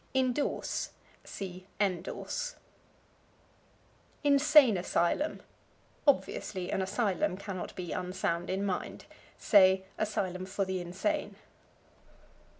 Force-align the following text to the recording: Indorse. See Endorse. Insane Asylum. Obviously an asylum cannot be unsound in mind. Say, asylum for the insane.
Indorse. 0.15 0.89
See 1.23 1.67
Endorse. 1.79 2.55
Insane 4.23 4.75
Asylum. 4.75 5.43
Obviously 6.07 6.71
an 6.71 6.81
asylum 6.81 7.37
cannot 7.37 7.75
be 7.75 7.91
unsound 7.91 8.49
in 8.49 8.65
mind. 8.65 9.05
Say, 9.37 9.83
asylum 9.99 10.47
for 10.47 10.65
the 10.65 10.81
insane. 10.81 11.35